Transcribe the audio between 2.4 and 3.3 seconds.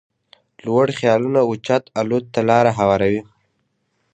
لاره هواروي.